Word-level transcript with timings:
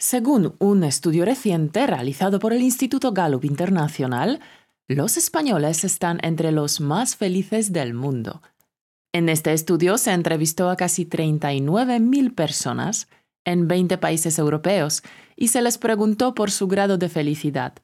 Según 0.00 0.54
un 0.60 0.84
estudio 0.84 1.24
reciente 1.24 1.84
realizado 1.84 2.38
por 2.38 2.52
el 2.52 2.62
Instituto 2.62 3.10
Gallup 3.10 3.44
Internacional, 3.44 4.38
los 4.86 5.16
españoles 5.16 5.82
están 5.82 6.20
entre 6.22 6.52
los 6.52 6.80
más 6.80 7.16
felices 7.16 7.72
del 7.72 7.94
mundo. 7.94 8.40
En 9.12 9.28
este 9.28 9.52
estudio 9.52 9.98
se 9.98 10.12
entrevistó 10.12 10.70
a 10.70 10.76
casi 10.76 11.04
39.000 11.04 12.32
personas 12.32 13.08
en 13.44 13.66
20 13.66 13.98
países 13.98 14.38
europeos 14.38 15.02
y 15.34 15.48
se 15.48 15.62
les 15.62 15.78
preguntó 15.78 16.32
por 16.32 16.52
su 16.52 16.68
grado 16.68 16.96
de 16.96 17.08
felicidad. 17.08 17.74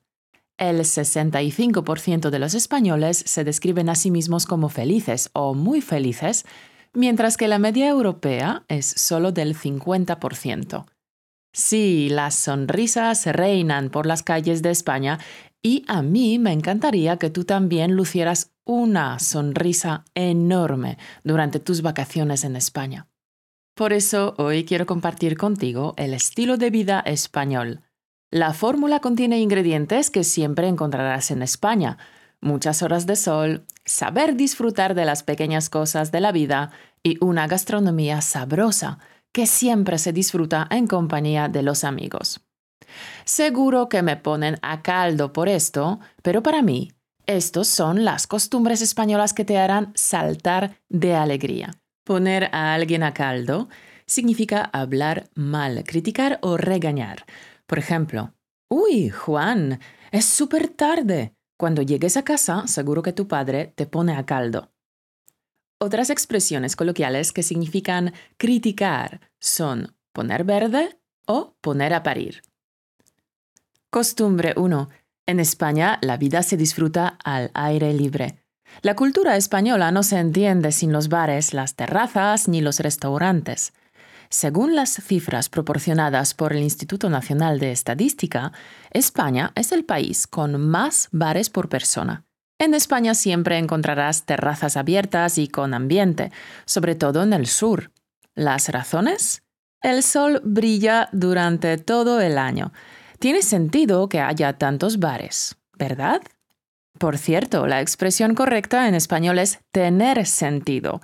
El 0.57 0.79
65% 0.79 2.31
de 2.31 2.39
los 2.39 2.55
españoles 2.55 3.25
se 3.27 3.43
describen 3.43 3.89
a 3.89 3.97
sí 3.97 4.13
mismos 4.13 4.47
como 4.47 4.69
felices 4.69 5.31
o 5.33 5.55
muy 5.55 5.81
felices, 5.81 6.47
mientras 6.93 7.37
que 7.37 7.49
la 7.49 7.59
media 7.59 7.89
europea 7.89 8.63
es 8.69 8.87
solo 8.87 9.33
del 9.33 9.57
50%. 9.57 10.85
Sí, 11.55 12.09
las 12.11 12.35
sonrisas 12.35 13.25
reinan 13.27 13.89
por 13.89 14.07
las 14.07 14.25
calles 14.25 14.61
de 14.61 14.73
España 14.73 15.21
y 15.63 15.85
a 15.87 16.03
mí 16.03 16.41
me 16.41 16.53
encantaría 16.53 17.17
que 17.17 17.31
tú 17.31 17.45
también 17.45 17.95
lucieras 17.95 18.51
una 18.65 19.21
sonrisa 19.21 20.05
enorme 20.17 20.99
durante 21.23 21.61
tus 21.61 21.81
vacaciones 21.81 22.43
en 22.43 22.57
España. 22.57 23.07
Por 23.77 23.93
eso 23.93 24.35
hoy 24.37 24.65
quiero 24.65 24.85
compartir 24.85 25.37
contigo 25.37 25.95
el 25.97 26.13
estilo 26.13 26.57
de 26.57 26.71
vida 26.71 26.99
español. 27.07 27.83
La 28.33 28.53
fórmula 28.53 28.99
contiene 28.99 29.39
ingredientes 29.39 30.11
que 30.11 30.25
siempre 30.25 30.67
encontrarás 30.67 31.31
en 31.31 31.41
España. 31.41 31.99
Muchas 32.41 32.83
horas 32.83 33.07
de 33.07 33.15
sol, 33.15 33.65
saber 33.85 34.35
disfrutar 34.35 34.97
de 34.97 35.05
las 35.05 35.23
pequeñas 35.23 35.71
cosas 35.71 36.11
de 36.11 36.21
la 36.21 36.33
vida 36.33 36.73
y 37.05 37.17
una 37.25 37.47
gastronomía 37.47 38.23
sabrosa 38.23 38.99
que 39.35 39.47
siempre 39.47 39.99
se 39.99 40.13
disfruta 40.13 40.69
en 40.71 40.87
compañía 40.87 41.49
de 41.49 41.63
los 41.63 41.83
amigos. 41.83 42.41
Seguro 43.25 43.89
que 43.89 44.03
me 44.03 44.17
ponen 44.17 44.57
a 44.63 44.81
caldo 44.81 45.33
por 45.33 45.49
esto, 45.49 45.99
pero 46.23 46.43
para 46.43 46.63
mí, 46.63 46.93
estos 47.27 47.67
son 47.67 48.05
las 48.05 48.29
costumbres 48.29 48.81
españolas 48.81 49.35
que 49.35 49.45
te 49.45 49.59
harán 49.59 49.93
saltar 49.97 50.79
de 50.89 51.15
alegría. 51.15 51.73
Poner 52.05 52.49
a 52.53 52.75
alguien 52.75 53.03
a 53.03 53.13
caldo 53.13 53.69
significa 54.07 54.71
hablar 54.73 55.29
mal, 55.35 55.83
criticar 55.85 56.39
o 56.41 56.57
regañar. 56.57 57.27
Por 57.67 57.79
ejemplo, 57.79 58.33
Uy, 58.71 59.11
Juan, 59.11 59.81
es 60.11 60.25
súper 60.25 60.69
tarde. 60.69 61.35
Cuando 61.59 61.83
llegues 61.83 62.17
a 62.17 62.25
casa, 62.25 62.67
seguro 62.67 63.03
que 63.03 63.13
tu 63.13 63.27
padre 63.27 63.73
te 63.75 63.87
pone 63.87 64.17
a 64.17 64.27
caldo. 64.27 64.74
Otras 65.79 66.11
expresiones 66.11 66.77
coloquiales 66.77 67.33
que 67.33 67.43
significan 67.43 68.15
criticar 68.37 69.21
son 69.41 69.95
poner 70.13 70.45
verde 70.45 70.99
o 71.27 71.57
poner 71.61 71.93
a 71.95 72.03
parir. 72.03 72.43
Costumbre 73.91 74.55
1. 74.57 74.89
En 75.27 75.41
España 75.41 75.99
la 76.03 76.17
vida 76.17 76.43
se 76.43 76.57
disfruta 76.57 77.19
al 77.25 77.51
aire 77.55 77.93
libre. 77.93 78.45
La 78.83 78.97
cultura 78.97 79.37
española 79.37 79.93
no 79.93 80.03
se 80.03 80.19
entiende 80.19 80.73
sin 80.73 80.93
los 80.93 81.09
bares, 81.09 81.55
las 81.55 81.75
terrazas 81.75 82.49
ni 82.49 82.61
los 82.61 82.81
restaurantes. 82.81 83.73
Según 84.31 84.75
las 84.75 84.95
cifras 84.95 85.49
proporcionadas 85.49 86.35
por 86.35 86.53
el 86.53 86.63
Instituto 86.63 87.09
Nacional 87.09 87.61
de 87.61 87.73
Estadística, 87.73 88.53
España 88.91 89.53
es 89.55 89.71
el 89.71 89.85
país 89.85 90.27
con 90.27 90.61
más 90.61 91.09
bares 91.13 91.51
por 91.51 91.69
persona. 91.69 92.25
En 92.65 92.73
España 92.73 93.13
siempre 93.13 93.59
encontrarás 93.59 94.25
terrazas 94.25 94.79
abiertas 94.79 95.37
y 95.37 95.49
con 95.49 95.75
ambiente, 95.75 96.33
sobre 96.65 96.95
todo 96.95 97.23
en 97.23 97.35
el 97.35 97.47
sur. 97.47 97.91
¿Las 98.35 98.71
razones? 98.71 99.43
El 99.83 100.03
sol 100.03 100.41
brilla 100.43 101.11
durante 101.13 101.77
todo 101.77 102.23
el 102.23 102.39
año. 102.39 102.73
Tiene 103.19 103.43
sentido 103.43 104.09
que 104.09 104.21
haya 104.21 104.55
tantos 104.55 104.99
bares, 104.99 105.57
¿verdad? 105.77 106.23
Por 106.99 107.19
cierto, 107.19 107.67
la 107.67 107.83
expresión 107.83 108.35
correcta 108.35 108.89
en 108.89 108.95
español 108.95 109.41
es 109.41 109.59
tener 109.71 110.25
sentido. 110.25 111.03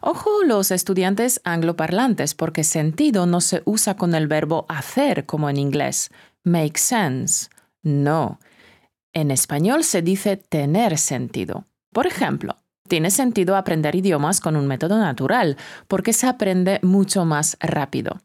Ojo 0.00 0.30
los 0.46 0.70
estudiantes 0.70 1.42
angloparlantes, 1.44 2.32
porque 2.34 2.64
sentido 2.64 3.26
no 3.26 3.42
se 3.42 3.60
usa 3.66 3.96
con 3.96 4.14
el 4.14 4.28
verbo 4.28 4.64
hacer 4.70 5.26
como 5.26 5.50
en 5.50 5.58
inglés. 5.58 6.08
Make 6.42 6.78
sense. 6.78 7.50
No. 7.82 8.38
En 9.12 9.30
español 9.30 9.84
se 9.84 10.00
dice 10.00 10.36
tener 10.36 10.96
sentido. 10.96 11.66
Por 11.92 12.06
ejemplo, 12.06 12.56
tiene 12.88 13.10
sentido 13.10 13.56
aprender 13.56 13.94
idiomas 13.94 14.40
con 14.40 14.56
un 14.56 14.66
método 14.66 14.98
natural, 14.98 15.56
porque 15.86 16.12
se 16.12 16.26
aprende 16.26 16.78
mucho 16.82 17.24
más 17.24 17.56
rápido. 17.60 18.20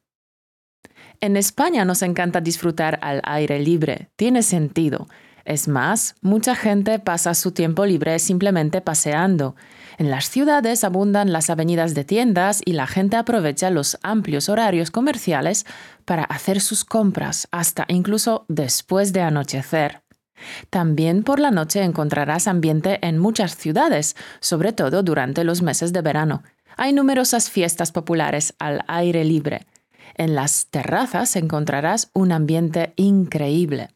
En 1.19 1.35
España 1.35 1.83
nos 1.83 2.03
encanta 2.03 2.41
disfrutar 2.41 2.99
al 3.01 3.21
aire 3.23 3.59
libre, 3.59 4.09
tiene 4.15 4.43
sentido. 4.43 5.07
Es 5.45 5.67
más, 5.67 6.15
mucha 6.21 6.55
gente 6.55 6.99
pasa 6.99 7.33
su 7.33 7.51
tiempo 7.51 7.85
libre 7.85 8.19
simplemente 8.19 8.81
paseando. 8.81 9.55
En 9.97 10.11
las 10.11 10.29
ciudades 10.29 10.83
abundan 10.83 11.31
las 11.31 11.49
avenidas 11.49 11.95
de 11.95 12.03
tiendas 12.03 12.61
y 12.63 12.73
la 12.73 12.85
gente 12.87 13.15
aprovecha 13.15 13.69
los 13.69 13.97
amplios 14.03 14.49
horarios 14.49 14.91
comerciales 14.91 15.65
para 16.05 16.23
hacer 16.23 16.61
sus 16.61 16.85
compras, 16.85 17.47
hasta 17.51 17.85
incluso 17.87 18.45
después 18.47 19.11
de 19.13 19.21
anochecer. 19.21 20.06
También 20.69 21.23
por 21.23 21.39
la 21.39 21.51
noche 21.51 21.83
encontrarás 21.83 22.47
ambiente 22.47 22.99
en 23.01 23.17
muchas 23.17 23.55
ciudades, 23.55 24.15
sobre 24.39 24.73
todo 24.73 25.03
durante 25.03 25.43
los 25.43 25.61
meses 25.61 25.93
de 25.93 26.01
verano. 26.01 26.43
Hay 26.75 26.93
numerosas 26.93 27.49
fiestas 27.49 27.91
populares 27.91 28.53
al 28.59 28.83
aire 28.87 29.23
libre. 29.23 29.65
En 30.15 30.35
las 30.35 30.67
terrazas 30.67 31.35
encontrarás 31.35 32.09
un 32.13 32.31
ambiente 32.31 32.93
increíble. 32.95 33.89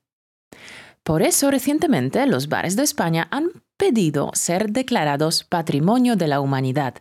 Por 1.04 1.24
eso 1.24 1.50
recientemente 1.50 2.26
los 2.28 2.48
bares 2.48 2.76
de 2.76 2.84
España 2.84 3.28
han 3.32 3.50
pedido 3.78 4.30
ser 4.34 4.70
declarados 4.70 5.44
Patrimonio 5.44 6.16
de 6.16 6.28
la 6.28 6.40
Humanidad. 6.40 6.96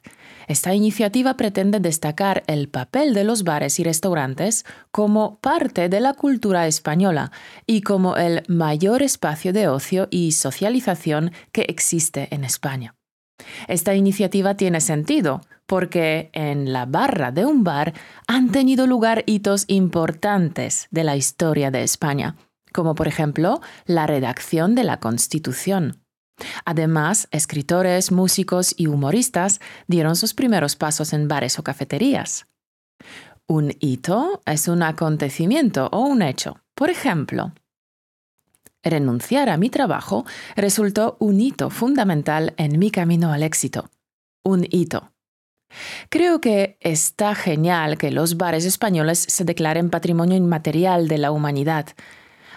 Esta 0.48 0.74
iniciativa 0.74 1.36
pretende 1.36 1.80
destacar 1.80 2.42
el 2.46 2.68
papel 2.68 3.14
de 3.14 3.24
los 3.24 3.44
bares 3.44 3.78
y 3.78 3.84
restaurantes 3.84 4.64
como 4.90 5.38
parte 5.40 5.88
de 5.88 6.00
la 6.00 6.14
cultura 6.14 6.66
española 6.66 7.32
y 7.66 7.82
como 7.82 8.16
el 8.16 8.42
mayor 8.48 9.02
espacio 9.02 9.52
de 9.52 9.68
ocio 9.68 10.08
y 10.10 10.32
socialización 10.32 11.32
que 11.52 11.62
existe 11.62 12.28
en 12.34 12.44
España. 12.44 12.94
Esta 13.68 13.94
iniciativa 13.94 14.54
tiene 14.54 14.80
sentido 14.80 15.40
porque 15.66 16.30
en 16.32 16.72
la 16.72 16.86
barra 16.86 17.30
de 17.30 17.46
un 17.46 17.64
bar 17.64 17.94
han 18.26 18.50
tenido 18.50 18.86
lugar 18.86 19.22
hitos 19.26 19.64
importantes 19.68 20.88
de 20.90 21.04
la 21.04 21.16
historia 21.16 21.70
de 21.70 21.82
España, 21.82 22.36
como 22.72 22.94
por 22.94 23.08
ejemplo 23.08 23.60
la 23.86 24.06
redacción 24.06 24.74
de 24.74 24.84
la 24.84 24.98
Constitución. 24.98 25.99
Además, 26.64 27.28
escritores, 27.30 28.12
músicos 28.12 28.74
y 28.76 28.86
humoristas 28.86 29.60
dieron 29.86 30.16
sus 30.16 30.34
primeros 30.34 30.76
pasos 30.76 31.12
en 31.12 31.28
bares 31.28 31.58
o 31.58 31.62
cafeterías. 31.62 32.46
Un 33.46 33.74
hito 33.80 34.42
es 34.46 34.68
un 34.68 34.82
acontecimiento 34.82 35.88
o 35.92 36.00
un 36.00 36.22
hecho. 36.22 36.60
Por 36.74 36.90
ejemplo, 36.90 37.52
renunciar 38.82 39.48
a 39.48 39.56
mi 39.56 39.70
trabajo 39.70 40.24
resultó 40.56 41.16
un 41.18 41.40
hito 41.40 41.70
fundamental 41.70 42.54
en 42.56 42.78
mi 42.78 42.90
camino 42.90 43.32
al 43.32 43.42
éxito. 43.42 43.90
Un 44.42 44.66
hito. 44.70 45.12
Creo 46.08 46.40
que 46.40 46.78
está 46.80 47.34
genial 47.34 47.98
que 47.98 48.10
los 48.10 48.36
bares 48.36 48.64
españoles 48.64 49.18
se 49.28 49.44
declaren 49.44 49.90
patrimonio 49.90 50.36
inmaterial 50.36 51.08
de 51.08 51.18
la 51.18 51.30
humanidad 51.30 51.86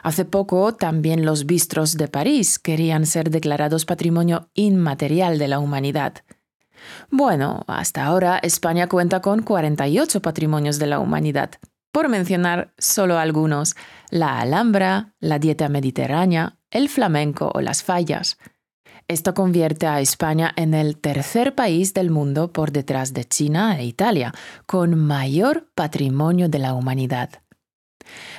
Hace 0.04 0.26
poco 0.26 0.76
también 0.76 1.26
los 1.26 1.46
bistros 1.46 1.96
de 1.96 2.10
París 2.10 2.60
querían 2.60 3.06
ser 3.06 3.30
declarados 3.30 3.86
patrimonio 3.86 4.50
inmaterial 4.54 5.40
de 5.40 5.48
la 5.48 5.60
humanidad. 5.60 6.16
Bueno, 7.10 7.64
hasta 7.68 8.04
ahora 8.04 8.38
España 8.40 8.88
cuenta 8.88 9.22
con 9.22 9.44
48 9.44 10.22
patrimonios 10.22 10.78
de 10.78 10.88
la 10.88 11.00
humanidad. 11.00 11.52
Por 11.94 12.10
mencionar 12.10 12.74
solo 12.78 13.18
algunos, 13.18 13.76
la 14.10 14.40
Alhambra, 14.40 15.14
la 15.20 15.40
dieta 15.40 15.70
mediterránea, 15.70 16.58
el 16.70 16.90
flamenco 16.90 17.52
o 17.54 17.62
las 17.62 17.84
fallas. 17.84 18.38
Esto 19.08 19.34
convierte 19.34 19.86
a 19.86 20.02
España 20.02 20.52
en 20.56 20.74
el 20.74 20.98
tercer 20.98 21.56
país 21.56 21.94
del 21.94 22.10
mundo 22.10 22.52
por 22.52 22.72
detrás 22.72 23.14
de 23.14 23.26
China 23.26 23.78
e 23.78 23.86
Italia, 23.86 24.34
con 24.66 24.98
mayor 24.98 25.70
patrimonio 25.76 26.50
de 26.50 26.60
la 26.60 26.74
humanidad. 26.74 27.43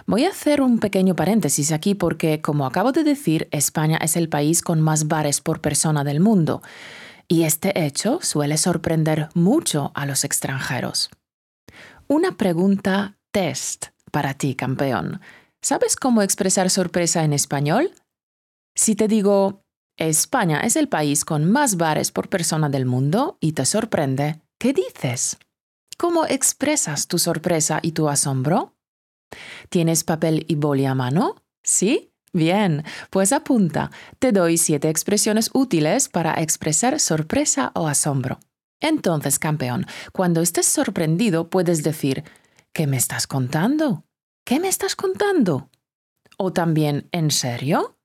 Voy 0.06 0.24
a 0.24 0.30
hacer 0.30 0.60
un 0.60 0.78
pequeño 0.78 1.16
paréntesis 1.16 1.72
aquí 1.72 1.94
porque, 1.94 2.40
como 2.40 2.66
acabo 2.66 2.92
de 2.92 3.04
decir, 3.04 3.48
España 3.50 3.98
es 3.98 4.16
el 4.16 4.28
país 4.28 4.62
con 4.62 4.80
más 4.80 5.08
bares 5.08 5.40
por 5.40 5.60
persona 5.60 6.04
del 6.04 6.20
mundo, 6.20 6.62
y 7.28 7.44
este 7.44 7.86
hecho 7.86 8.18
suele 8.22 8.56
sorprender 8.56 9.28
mucho 9.34 9.92
a 9.94 10.06
los 10.06 10.24
extranjeros. 10.24 11.10
Una 12.06 12.36
pregunta 12.36 13.16
test 13.32 13.86
para 14.10 14.34
ti, 14.34 14.54
campeón. 14.54 15.20
¿Sabes 15.62 15.96
cómo 15.96 16.22
expresar 16.22 16.68
sorpresa 16.68 17.24
en 17.24 17.32
español? 17.32 17.90
Si 18.76 18.94
te 18.94 19.08
digo, 19.08 19.62
España 19.96 20.60
es 20.60 20.76
el 20.76 20.88
país 20.88 21.24
con 21.24 21.50
más 21.50 21.76
bares 21.76 22.12
por 22.12 22.28
persona 22.28 22.68
del 22.68 22.84
mundo 22.84 23.38
y 23.40 23.52
te 23.52 23.64
sorprende, 23.64 24.40
¿qué 24.58 24.72
dices? 24.72 25.38
¿Cómo 25.96 26.26
expresas 26.26 27.06
tu 27.06 27.18
sorpresa 27.18 27.78
y 27.80 27.92
tu 27.92 28.08
asombro? 28.08 28.74
¿Tienes 29.68 30.04
papel 30.04 30.44
y 30.48 30.54
boli 30.56 30.84
a 30.84 30.94
mano? 30.94 31.36
¿Sí? 31.62 32.12
Bien, 32.32 32.82
pues 33.10 33.32
apunta. 33.32 33.90
Te 34.18 34.32
doy 34.32 34.58
siete 34.58 34.88
expresiones 34.88 35.50
útiles 35.52 36.08
para 36.08 36.34
expresar 36.42 36.98
sorpresa 36.98 37.70
o 37.74 37.86
asombro. 37.86 38.40
Entonces, 38.80 39.38
campeón, 39.38 39.86
cuando 40.12 40.40
estés 40.40 40.66
sorprendido 40.66 41.48
puedes 41.48 41.82
decir, 41.82 42.24
¿qué 42.72 42.86
me 42.86 42.96
estás 42.96 43.26
contando? 43.26 44.04
¿Qué 44.44 44.60
me 44.60 44.68
estás 44.68 44.96
contando? 44.96 45.70
O 46.36 46.52
también, 46.52 47.08
¿en 47.12 47.30
serio? 47.30 47.96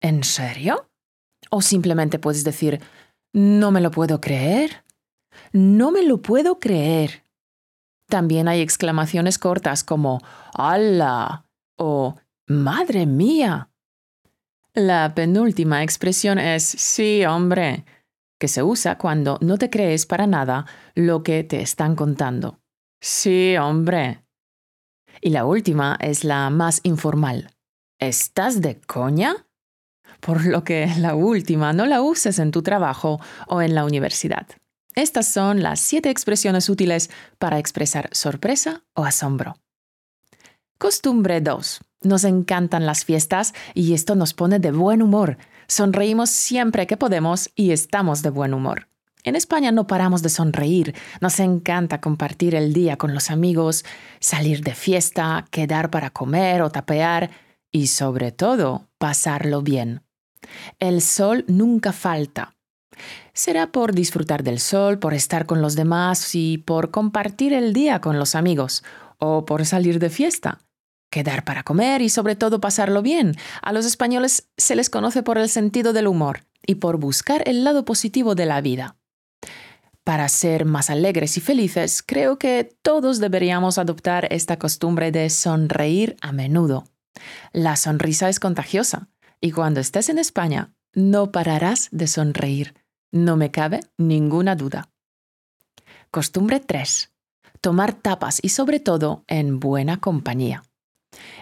¿En 0.00 0.22
serio? 0.22 0.90
O 1.50 1.62
simplemente 1.62 2.18
puedes 2.18 2.44
decir, 2.44 2.80
no 3.32 3.70
me 3.70 3.80
lo 3.80 3.90
puedo 3.90 4.20
creer. 4.20 4.84
No 5.52 5.90
me 5.90 6.02
lo 6.02 6.20
puedo 6.20 6.58
creer. 6.58 7.21
También 8.12 8.46
hay 8.46 8.60
exclamaciones 8.60 9.38
cortas 9.38 9.84
como 9.84 10.20
¡Hala! 10.52 11.46
o 11.78 12.14
¡Madre 12.46 13.06
mía! 13.06 13.70
La 14.74 15.14
penúltima 15.14 15.82
expresión 15.82 16.38
es 16.38 16.62
sí, 16.62 17.24
hombre, 17.24 17.86
que 18.38 18.48
se 18.48 18.62
usa 18.62 18.98
cuando 18.98 19.38
no 19.40 19.56
te 19.56 19.70
crees 19.70 20.04
para 20.04 20.26
nada 20.26 20.66
lo 20.94 21.22
que 21.22 21.42
te 21.42 21.62
están 21.62 21.96
contando. 21.96 22.60
Sí, 23.00 23.56
hombre. 23.56 24.22
Y 25.22 25.30
la 25.30 25.46
última 25.46 25.96
es 25.98 26.22
la 26.22 26.50
más 26.50 26.80
informal. 26.82 27.54
¿Estás 27.98 28.60
de 28.60 28.78
coña? 28.78 29.46
Por 30.20 30.44
lo 30.44 30.64
que 30.64 30.86
la 30.98 31.14
última 31.14 31.72
no 31.72 31.86
la 31.86 32.02
uses 32.02 32.38
en 32.38 32.50
tu 32.50 32.62
trabajo 32.62 33.22
o 33.46 33.62
en 33.62 33.74
la 33.74 33.86
universidad. 33.86 34.46
Estas 34.94 35.26
son 35.26 35.62
las 35.62 35.80
siete 35.80 36.10
expresiones 36.10 36.68
útiles 36.68 37.10
para 37.38 37.58
expresar 37.58 38.10
sorpresa 38.12 38.82
o 38.94 39.04
asombro. 39.04 39.56
Costumbre 40.78 41.40
2. 41.40 41.80
Nos 42.02 42.24
encantan 42.24 42.84
las 42.84 43.04
fiestas 43.04 43.54
y 43.74 43.94
esto 43.94 44.16
nos 44.16 44.34
pone 44.34 44.58
de 44.58 44.72
buen 44.72 45.00
humor. 45.00 45.38
Sonreímos 45.66 46.28
siempre 46.30 46.86
que 46.86 46.96
podemos 46.96 47.50
y 47.54 47.70
estamos 47.70 48.22
de 48.22 48.30
buen 48.30 48.52
humor. 48.52 48.88
En 49.24 49.36
España 49.36 49.70
no 49.70 49.86
paramos 49.86 50.22
de 50.22 50.28
sonreír, 50.28 50.96
nos 51.20 51.38
encanta 51.38 52.00
compartir 52.00 52.56
el 52.56 52.72
día 52.72 52.96
con 52.96 53.14
los 53.14 53.30
amigos, 53.30 53.84
salir 54.18 54.62
de 54.64 54.74
fiesta, 54.74 55.46
quedar 55.50 55.90
para 55.90 56.10
comer 56.10 56.60
o 56.62 56.70
tapear 56.70 57.30
y 57.70 57.86
sobre 57.86 58.32
todo 58.32 58.88
pasarlo 58.98 59.62
bien. 59.62 60.02
El 60.80 61.00
sol 61.00 61.44
nunca 61.46 61.92
falta. 61.92 62.56
Será 63.32 63.72
por 63.72 63.94
disfrutar 63.94 64.42
del 64.42 64.60
sol, 64.60 64.98
por 64.98 65.14
estar 65.14 65.46
con 65.46 65.62
los 65.62 65.74
demás 65.76 66.34
y 66.34 66.58
por 66.58 66.90
compartir 66.90 67.52
el 67.52 67.72
día 67.72 68.00
con 68.00 68.18
los 68.18 68.34
amigos, 68.34 68.84
o 69.18 69.44
por 69.44 69.64
salir 69.66 69.98
de 69.98 70.10
fiesta 70.10 70.58
quedar 71.12 71.44
para 71.44 71.62
comer 71.62 72.02
y 72.02 72.08
sobre 72.08 72.34
todo 72.34 72.60
pasarlo 72.60 73.02
bien. 73.02 73.36
A 73.60 73.72
los 73.72 73.86
españoles 73.86 74.48
se 74.56 74.74
les 74.74 74.90
conoce 74.90 75.22
por 75.22 75.38
el 75.38 75.48
sentido 75.48 75.92
del 75.92 76.08
humor 76.08 76.40
y 76.66 76.76
por 76.76 76.96
buscar 76.96 77.46
el 77.46 77.62
lado 77.62 77.84
positivo 77.84 78.34
de 78.34 78.46
la 78.46 78.60
vida. 78.60 78.96
Para 80.02 80.28
ser 80.28 80.64
más 80.64 80.90
alegres 80.90 81.36
y 81.36 81.40
felices, 81.40 82.02
creo 82.02 82.36
que 82.36 82.76
todos 82.82 83.20
deberíamos 83.20 83.78
adoptar 83.78 84.26
esta 84.32 84.58
costumbre 84.58 85.12
de 85.12 85.30
sonreír 85.30 86.16
a 86.20 86.32
menudo. 86.32 86.84
La 87.52 87.76
sonrisa 87.76 88.28
es 88.28 88.40
contagiosa 88.40 89.08
y 89.40 89.52
cuando 89.52 89.78
estés 89.78 90.08
en 90.08 90.18
España 90.18 90.72
no 90.94 91.30
pararás 91.30 91.88
de 91.92 92.08
sonreír. 92.08 92.74
No 93.12 93.36
me 93.36 93.50
cabe 93.50 93.80
ninguna 93.98 94.56
duda. 94.56 94.88
Costumbre 96.10 96.60
3. 96.60 97.12
Tomar 97.60 97.92
tapas 97.92 98.38
y 98.42 98.48
sobre 98.48 98.80
todo 98.80 99.24
en 99.28 99.60
buena 99.60 100.00
compañía. 100.00 100.62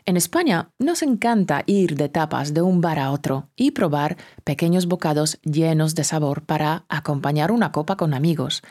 En 0.04 0.16
España 0.16 0.72
nos 0.80 1.04
encanta 1.04 1.62
ir 1.66 1.94
de 1.94 2.08
tapas 2.08 2.54
de 2.54 2.62
un 2.62 2.80
bar 2.80 2.98
a 2.98 3.12
otro 3.12 3.50
y 3.54 3.70
probar 3.70 4.16
pequeños 4.42 4.86
bocados 4.86 5.38
llenos 5.42 5.94
de 5.94 6.02
sabor 6.02 6.42
para 6.42 6.86
acompañar 6.88 7.52
una 7.52 7.70
copa 7.70 7.96
con 7.96 8.14
amigos. 8.14 8.62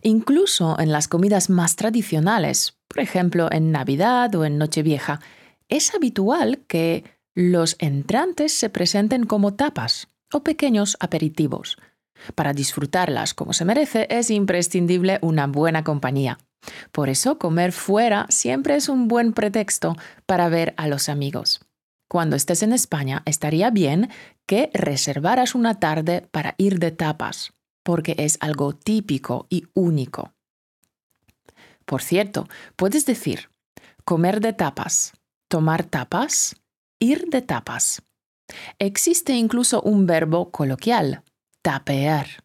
Incluso 0.00 0.80
en 0.80 0.92
las 0.92 1.08
comidas 1.08 1.50
más 1.50 1.76
tradicionales, 1.76 2.78
por 2.88 3.00
ejemplo 3.00 3.52
en 3.52 3.70
Navidad 3.70 4.34
o 4.34 4.46
en 4.46 4.56
Nochevieja, 4.56 5.20
es 5.68 5.94
habitual 5.94 6.64
que 6.66 7.04
los 7.34 7.76
entrantes 7.80 8.54
se 8.54 8.70
presenten 8.70 9.26
como 9.26 9.52
tapas 9.52 10.08
o 10.32 10.42
pequeños 10.42 10.96
aperitivos. 11.00 11.76
Para 12.34 12.52
disfrutarlas 12.52 13.34
como 13.34 13.52
se 13.52 13.64
merece 13.64 14.06
es 14.10 14.30
imprescindible 14.30 15.18
una 15.22 15.46
buena 15.46 15.84
compañía. 15.84 16.38
Por 16.92 17.08
eso 17.08 17.38
comer 17.38 17.72
fuera 17.72 18.26
siempre 18.28 18.76
es 18.76 18.88
un 18.88 19.08
buen 19.08 19.32
pretexto 19.32 19.96
para 20.26 20.48
ver 20.48 20.74
a 20.76 20.88
los 20.88 21.08
amigos. 21.08 21.60
Cuando 22.08 22.36
estés 22.36 22.62
en 22.62 22.72
España, 22.72 23.22
estaría 23.24 23.70
bien 23.70 24.10
que 24.46 24.70
reservaras 24.74 25.54
una 25.54 25.78
tarde 25.78 26.26
para 26.32 26.54
ir 26.58 26.80
de 26.80 26.90
tapas, 26.90 27.52
porque 27.84 28.16
es 28.18 28.36
algo 28.40 28.74
típico 28.74 29.46
y 29.48 29.68
único. 29.74 30.32
Por 31.84 32.02
cierto, 32.02 32.48
puedes 32.76 33.06
decir 33.06 33.48
comer 34.04 34.40
de 34.40 34.52
tapas, 34.52 35.12
tomar 35.48 35.84
tapas, 35.84 36.56
ir 36.98 37.26
de 37.30 37.42
tapas. 37.42 38.02
Existe 38.78 39.34
incluso 39.34 39.80
un 39.82 40.06
verbo 40.06 40.50
coloquial, 40.50 41.22
tapear. 41.62 42.44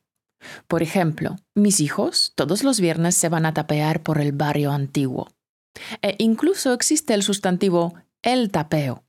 Por 0.68 0.84
ejemplo, 0.84 1.38
mis 1.56 1.80
hijos 1.80 2.34
todos 2.36 2.64
los 2.64 2.80
viernes 2.80 3.16
se 3.16 3.30
van 3.30 3.46
a 3.46 3.54
tapear 3.54 4.04
por 4.04 4.20
el 4.20 4.32
barrio 4.32 4.72
antiguo. 4.72 5.30
E 6.02 6.16
incluso 6.20 6.74
existe 6.74 7.14
el 7.14 7.24
sustantivo 7.24 7.96
el 8.22 8.52
tapeo. 8.52 9.04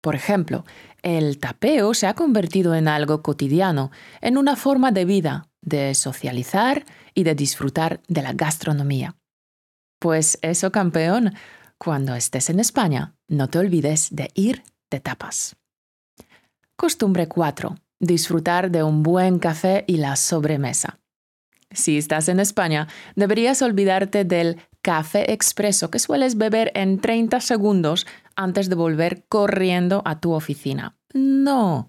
Por 0.00 0.14
ejemplo, 0.14 0.64
el 1.02 1.38
tapeo 1.38 1.94
se 1.94 2.06
ha 2.06 2.14
convertido 2.14 2.74
en 2.74 2.88
algo 2.88 3.22
cotidiano, 3.22 3.92
en 4.20 4.36
una 4.36 4.56
forma 4.56 4.90
de 4.90 5.04
vida, 5.04 5.48
de 5.60 5.94
socializar 5.94 6.84
y 7.14 7.22
de 7.22 7.34
disfrutar 7.34 8.00
de 8.08 8.22
la 8.22 8.32
gastronomía. 8.32 9.16
Pues 10.00 10.38
eso, 10.42 10.72
campeón, 10.72 11.34
cuando 11.78 12.16
estés 12.16 12.50
en 12.50 12.58
España, 12.58 13.14
no 13.28 13.48
te 13.48 13.58
olvides 13.58 14.08
de 14.10 14.30
ir 14.34 14.64
de 14.90 14.98
tapas. 14.98 15.56
Costumbre 16.76 17.28
4 17.28 17.76
disfrutar 18.02 18.70
de 18.70 18.82
un 18.82 19.02
buen 19.02 19.38
café 19.38 19.84
y 19.86 19.96
la 19.96 20.16
sobremesa. 20.16 20.98
Si 21.70 21.96
estás 21.96 22.28
en 22.28 22.40
España, 22.40 22.88
deberías 23.16 23.62
olvidarte 23.62 24.24
del 24.24 24.60
café 24.82 25.32
expreso 25.32 25.90
que 25.90 26.00
sueles 26.00 26.36
beber 26.36 26.72
en 26.74 27.00
30 27.00 27.40
segundos 27.40 28.06
antes 28.36 28.68
de 28.68 28.74
volver 28.74 29.24
corriendo 29.28 30.02
a 30.04 30.20
tu 30.20 30.32
oficina. 30.32 30.98
No, 31.14 31.88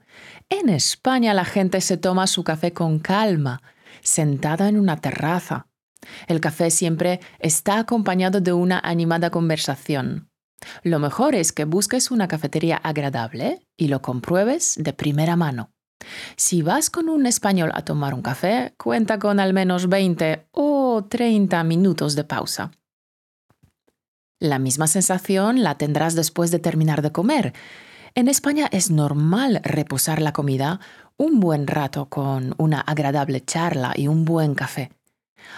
en 0.50 0.70
España 0.70 1.34
la 1.34 1.46
gente 1.46 1.82
se 1.82 1.98
toma 1.98 2.27
su 2.27 2.43
café 2.43 2.72
con 2.72 3.00
calma, 3.00 3.62
sentada 4.01 4.70
en 4.70 4.79
una 4.79 5.01
terraza. 5.01 5.67
El 6.27 6.39
café 6.39 6.70
siempre 6.70 7.20
está 7.39 7.79
acompañado 7.79 8.39
de 8.39 8.53
una 8.53 8.79
animada 8.79 9.32
conversación. 9.32 10.29
Lo 10.84 11.00
mejor 11.00 11.36
es 11.36 11.51
que 11.51 11.65
busques 11.65 12.12
una 12.12 12.27
cafetería 12.27 12.77
agradable 12.77 13.65
y 13.77 13.88
lo 13.88 14.01
compruebes 14.01 14.75
de 14.77 14.93
primera 14.93 15.36
mano. 15.36 15.74
Si 16.36 16.62
vas 16.62 16.90
con 16.90 17.10
un 17.10 17.26
español 17.26 17.72
a 17.74 17.84
tomar 17.84 18.14
un 18.14 18.22
café, 18.22 18.74
cuenta 18.78 19.20
con 19.20 19.40
al 19.40 19.54
menos 19.54 19.88
20 19.88 20.48
o 20.52 21.06
30 21.10 21.64
minutos 21.64 22.16
de 22.16 22.24
pausa. 22.24 22.72
La 24.40 24.60
misma 24.60 24.88
sensación 24.88 25.64
la 25.64 25.78
tendrás 25.78 26.16
después 26.16 26.52
de 26.52 26.60
terminar 26.60 27.02
de 27.02 27.12
comer. 27.12 27.54
En 28.16 28.28
España 28.28 28.68
es 28.72 28.92
normal 28.92 29.62
reposar 29.64 30.22
la 30.22 30.34
comida 30.34 30.80
un 31.18 31.40
buen 31.40 31.68
rato 31.68 32.10
con 32.10 32.54
una 32.58 32.82
agradable 32.82 33.44
charla 33.44 33.94
y 33.96 34.08
un 34.08 34.26
buen 34.26 34.56
café. 34.56 34.92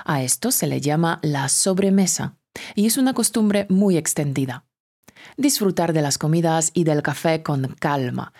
A 0.04 0.22
esto 0.22 0.51
se 0.51 0.68
le 0.68 0.82
llama 0.82 1.20
la 1.22 1.50
sobremesa 1.50 2.38
y 2.75 2.86
es 2.86 2.98
una 2.98 3.13
costumbre 3.13 3.65
muy 3.70 3.98
extendida. 3.98 4.65
Disfrutar 5.38 5.94
de 5.94 6.01
las 6.01 6.18
comidas 6.18 6.72
y 6.74 6.84
del 6.84 7.01
café 7.01 7.42
con 7.42 7.75
calma, 7.80 8.34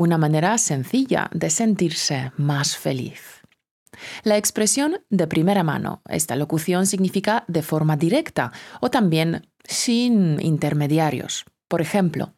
una 0.00 0.16
manera 0.16 0.56
sencilla 0.56 1.28
de 1.34 1.50
sentirse 1.50 2.32
más 2.38 2.74
feliz. 2.74 3.42
La 4.22 4.38
expresión 4.38 5.02
de 5.10 5.26
primera 5.26 5.62
mano. 5.62 6.00
Esta 6.08 6.36
locución 6.36 6.86
significa 6.86 7.44
de 7.48 7.60
forma 7.60 7.98
directa 7.98 8.50
o 8.80 8.90
también 8.90 9.46
sin 9.62 10.40
intermediarios. 10.40 11.44
Por 11.68 11.82
ejemplo, 11.82 12.32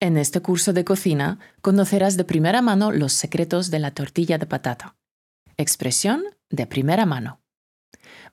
en 0.00 0.16
este 0.16 0.40
curso 0.40 0.72
de 0.72 0.86
cocina 0.86 1.38
conocerás 1.60 2.16
de 2.16 2.24
primera 2.24 2.62
mano 2.62 2.90
los 2.90 3.12
secretos 3.12 3.70
de 3.70 3.80
la 3.80 3.90
tortilla 3.90 4.38
de 4.38 4.46
patata. 4.46 4.96
Expresión 5.58 6.24
de 6.48 6.66
primera 6.66 7.04
mano. 7.04 7.42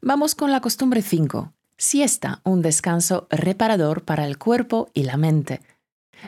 Vamos 0.01 0.33
con 0.33 0.53
la 0.53 0.61
costumbre 0.61 1.01
5. 1.01 1.51
Siesta, 1.77 2.39
un 2.45 2.61
descanso 2.61 3.27
reparador 3.29 4.05
para 4.05 4.25
el 4.25 4.37
cuerpo 4.37 4.89
y 4.93 5.03
la 5.03 5.17
mente 5.17 5.59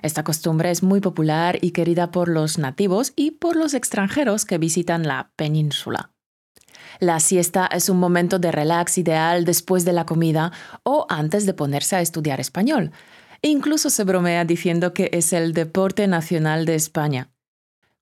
esta 0.02 0.24
costumbre 0.24 0.72
es 0.72 0.84
muy 0.84 1.02
popular 1.02 1.58
y 1.62 1.72
querida 1.72 2.12
por 2.12 2.30
los 2.30 2.58
nativos 2.58 3.14
y 3.16 3.32
por 3.32 3.56
los 3.56 3.74
extranjeros 3.74 4.46
que 4.46 4.58
visitan 4.58 5.08
la 5.08 5.32
península. 5.36 6.12
La 7.00 7.20
siesta 7.20 7.68
es 7.68 7.90
un 7.90 7.98
momento 7.98 8.40
de 8.40 8.52
relax 8.52 8.98
ideal 8.98 9.46
después 9.46 9.86
de 9.86 9.94
la 9.94 10.06
comida 10.06 10.52
o 10.84 11.06
antes 11.10 11.46
de 11.46 11.54
ponerse 11.54 11.96
a 11.96 12.02
estudiar 12.02 12.40
español. 12.40 12.92
Incluso 13.42 13.90
se 13.90 14.04
bromea 14.04 14.46
diciendo 14.46 14.94
que 14.94 15.10
es 15.14 15.34
el 15.34 15.54
deporte 15.54 16.08
nacional 16.08 16.66
de 16.66 16.76
España. 16.76 17.30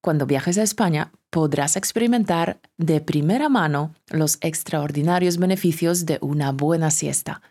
Cuando 0.02 0.26
viajes 0.26 0.58
a 0.58 0.64
España, 0.64 1.12
podrás 1.30 1.76
experimentar 1.76 2.62
de 2.78 3.02
primera 3.02 3.50
mano 3.50 3.94
los 4.10 4.38
extraordinarios 4.42 5.38
beneficios 5.38 6.06
de 6.06 6.20
una 6.22 6.52
buena 6.52 6.92
siesta. 6.92 7.42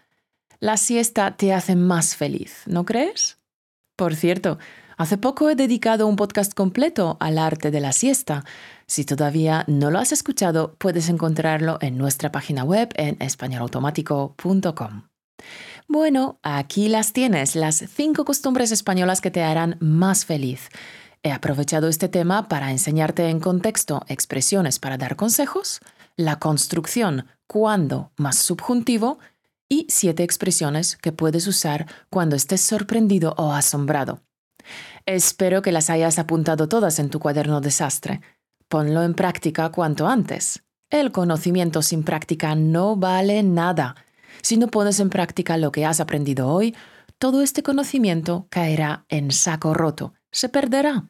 La 0.60 0.76
siesta 0.76 1.36
te 1.36 1.52
hace 1.52 1.76
más 1.76 2.16
feliz, 2.16 2.62
¿no 2.66 2.84
crees? 2.84 3.38
Por 3.96 4.16
cierto, 4.16 4.58
hace 4.96 5.18
poco 5.18 5.50
he 5.50 5.54
dedicado 5.54 6.08
un 6.08 6.16
podcast 6.16 6.52
completo 6.52 7.16
al 7.20 7.38
arte 7.38 7.70
de 7.70 7.80
la 7.80 7.92
siesta. 7.92 8.44
Si 8.86 9.04
todavía 9.04 9.64
no 9.68 9.90
lo 9.90 10.00
has 10.00 10.10
escuchado, 10.10 10.74
puedes 10.78 11.08
encontrarlo 11.08 11.78
en 11.80 11.96
nuestra 11.96 12.32
página 12.32 12.64
web 12.64 12.88
en 12.96 13.16
españolautomático.com. 13.20 15.08
Bueno, 15.86 16.40
aquí 16.42 16.88
las 16.88 17.12
tienes, 17.12 17.54
las 17.54 17.76
cinco 17.76 18.24
costumbres 18.24 18.72
españolas 18.72 19.20
que 19.20 19.30
te 19.30 19.42
harán 19.42 19.76
más 19.80 20.24
feliz. 20.24 20.70
He 21.22 21.30
aprovechado 21.30 21.88
este 21.88 22.08
tema 22.08 22.48
para 22.48 22.70
enseñarte 22.70 23.28
en 23.28 23.38
contexto 23.38 24.02
expresiones 24.08 24.78
para 24.78 24.98
dar 24.98 25.14
consejos, 25.14 25.80
la 26.16 26.38
construcción 26.38 27.26
cuando 27.46 28.10
más 28.16 28.38
subjuntivo 28.38 29.18
y 29.68 29.86
siete 29.88 30.22
expresiones 30.22 30.96
que 30.96 31.12
puedes 31.12 31.46
usar 31.46 31.86
cuando 32.10 32.36
estés 32.36 32.60
sorprendido 32.60 33.34
o 33.36 33.52
asombrado. 33.52 34.20
Espero 35.06 35.62
que 35.62 35.72
las 35.72 35.90
hayas 35.90 36.18
apuntado 36.18 36.68
todas 36.68 36.98
en 36.98 37.10
tu 37.10 37.20
cuaderno 37.20 37.60
desastre. 37.60 38.20
Ponlo 38.68 39.02
en 39.02 39.14
práctica 39.14 39.70
cuanto 39.70 40.06
antes. 40.06 40.64
El 40.90 41.12
conocimiento 41.12 41.82
sin 41.82 42.02
práctica 42.02 42.54
no 42.54 42.96
vale 42.96 43.42
nada. 43.42 43.96
Si 44.42 44.56
no 44.56 44.68
pones 44.68 45.00
en 45.00 45.10
práctica 45.10 45.56
lo 45.56 45.72
que 45.72 45.84
has 45.84 46.00
aprendido 46.00 46.48
hoy, 46.48 46.74
todo 47.18 47.42
este 47.42 47.62
conocimiento 47.62 48.46
caerá 48.50 49.04
en 49.08 49.30
saco 49.30 49.74
roto, 49.74 50.14
se 50.30 50.48
perderá. 50.48 51.08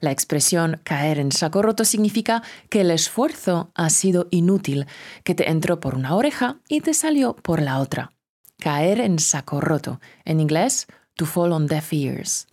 La 0.00 0.10
expresión 0.10 0.80
caer 0.84 1.18
en 1.18 1.32
saco 1.32 1.62
roto 1.62 1.84
significa 1.84 2.42
que 2.70 2.80
el 2.80 2.90
esfuerzo 2.90 3.70
ha 3.74 3.90
sido 3.90 4.28
inútil, 4.30 4.86
que 5.24 5.34
te 5.34 5.50
entró 5.50 5.80
por 5.80 5.94
una 5.94 6.14
oreja 6.14 6.60
y 6.68 6.80
te 6.80 6.94
salió 6.94 7.34
por 7.36 7.60
la 7.60 7.78
otra. 7.78 8.12
Caer 8.58 9.00
en 9.00 9.18
saco 9.18 9.60
roto. 9.60 10.00
En 10.24 10.40
inglés, 10.40 10.86
to 11.14 11.26
fall 11.26 11.52
on 11.52 11.66
deaf 11.66 11.92
ears. 11.92 12.48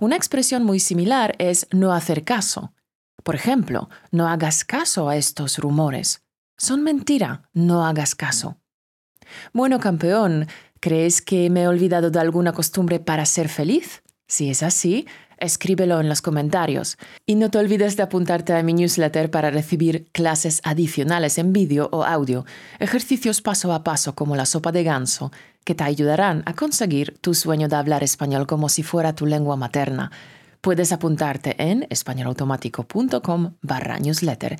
Una 0.00 0.16
expresión 0.16 0.64
muy 0.64 0.80
similar 0.80 1.34
es 1.38 1.66
no 1.72 1.92
hacer 1.92 2.24
caso. 2.24 2.72
Por 3.22 3.34
ejemplo, 3.34 3.88
no 4.10 4.28
hagas 4.28 4.64
caso 4.64 5.08
a 5.08 5.16
estos 5.16 5.58
rumores. 5.58 6.22
Son 6.56 6.82
mentira, 6.82 7.48
no 7.52 7.84
hagas 7.84 8.14
caso. 8.14 8.58
Bueno, 9.52 9.80
campeón, 9.80 10.46
¿crees 10.80 11.20
que 11.20 11.50
me 11.50 11.62
he 11.62 11.68
olvidado 11.68 12.10
de 12.10 12.20
alguna 12.20 12.52
costumbre 12.52 13.00
para 13.00 13.26
ser 13.26 13.48
feliz? 13.48 14.02
Si 14.28 14.50
es 14.50 14.62
así, 14.62 15.06
escríbelo 15.38 16.00
en 16.00 16.08
los 16.08 16.22
comentarios. 16.22 16.96
Y 17.26 17.34
no 17.34 17.50
te 17.50 17.58
olvides 17.58 17.96
de 17.96 18.02
apuntarte 18.02 18.52
a 18.52 18.62
mi 18.62 18.72
newsletter 18.72 19.30
para 19.30 19.50
recibir 19.50 20.06
clases 20.12 20.60
adicionales 20.64 21.38
en 21.38 21.52
vídeo 21.52 21.88
o 21.92 22.04
audio, 22.04 22.44
ejercicios 22.78 23.42
paso 23.42 23.72
a 23.72 23.84
paso 23.84 24.14
como 24.14 24.36
la 24.36 24.46
sopa 24.46 24.72
de 24.72 24.84
ganso, 24.84 25.32
que 25.64 25.74
te 25.74 25.84
ayudarán 25.84 26.42
a 26.46 26.54
conseguir 26.54 27.16
tu 27.20 27.34
sueño 27.34 27.68
de 27.68 27.76
hablar 27.76 28.02
español 28.02 28.46
como 28.46 28.68
si 28.68 28.82
fuera 28.82 29.14
tu 29.14 29.26
lengua 29.26 29.56
materna. 29.56 30.10
Puedes 30.60 30.92
apuntarte 30.92 31.54
en 31.58 31.86
españolautomático.com 31.90 33.54
barra 33.62 33.98
newsletter. 33.98 34.58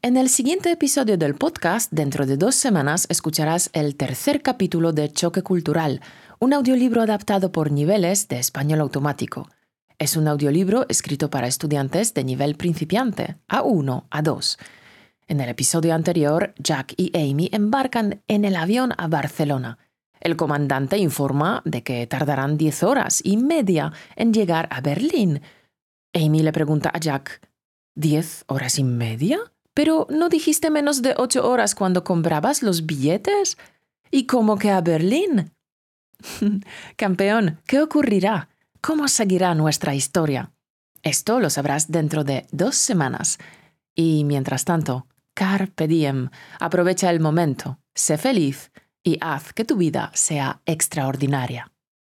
En 0.00 0.16
el 0.16 0.28
siguiente 0.28 0.70
episodio 0.70 1.18
del 1.18 1.34
podcast, 1.34 1.90
dentro 1.92 2.24
de 2.24 2.36
dos 2.36 2.54
semanas, 2.54 3.06
escucharás 3.10 3.68
el 3.72 3.96
tercer 3.96 4.42
capítulo 4.42 4.92
de 4.92 5.10
Choque 5.12 5.42
Cultural, 5.42 6.00
un 6.38 6.52
audiolibro 6.52 7.02
adaptado 7.02 7.50
por 7.50 7.72
niveles 7.72 8.28
de 8.28 8.38
español 8.38 8.80
automático. 8.80 9.48
Es 10.00 10.16
un 10.16 10.28
audiolibro 10.28 10.86
escrito 10.88 11.28
para 11.28 11.48
estudiantes 11.48 12.14
de 12.14 12.22
nivel 12.22 12.54
principiante, 12.54 13.36
A1, 13.48 14.08
A2. 14.10 14.56
En 15.26 15.40
el 15.40 15.48
episodio 15.48 15.92
anterior, 15.92 16.54
Jack 16.56 16.94
y 16.96 17.10
Amy 17.18 17.48
embarcan 17.52 18.22
en 18.28 18.44
el 18.44 18.54
avión 18.54 18.92
a 18.96 19.08
Barcelona. 19.08 19.78
El 20.20 20.36
comandante 20.36 20.98
informa 20.98 21.62
de 21.64 21.82
que 21.82 22.06
tardarán 22.06 22.56
10 22.56 22.84
horas 22.84 23.20
y 23.24 23.38
media 23.38 23.92
en 24.14 24.32
llegar 24.32 24.68
a 24.70 24.80
Berlín. 24.80 25.42
Amy 26.14 26.44
le 26.44 26.52
pregunta 26.52 26.92
a 26.94 27.00
Jack, 27.00 27.40
¿10 27.96 28.44
horas 28.46 28.78
y 28.78 28.84
media? 28.84 29.40
Pero 29.74 30.06
¿no 30.10 30.28
dijiste 30.28 30.70
menos 30.70 31.02
de 31.02 31.14
8 31.16 31.44
horas 31.48 31.74
cuando 31.74 32.04
comprabas 32.04 32.62
los 32.62 32.86
billetes? 32.86 33.58
¿Y 34.12 34.26
cómo 34.26 34.58
que 34.58 34.70
a 34.70 34.80
Berlín? 34.80 35.50
Campeón, 36.96 37.60
¿qué 37.66 37.80
ocurrirá? 37.80 38.48
¿Cómo 38.80 39.08
seguirá 39.08 39.54
nuestra 39.54 39.94
historia? 39.94 40.52
Esto 41.02 41.40
lo 41.40 41.50
sabrás 41.50 41.90
dentro 41.90 42.22
de 42.22 42.46
dos 42.52 42.76
semanas. 42.76 43.38
Y 43.94 44.24
mientras 44.24 44.64
tanto, 44.64 45.06
carpe 45.34 45.88
diem, 45.88 46.30
aprovecha 46.60 47.10
el 47.10 47.18
momento, 47.18 47.80
sé 47.94 48.18
feliz 48.18 48.70
y 49.02 49.18
haz 49.20 49.52
que 49.52 49.64
tu 49.64 49.76
vida 49.76 50.10
sea 50.14 50.60
extraordinaria. 50.64 51.72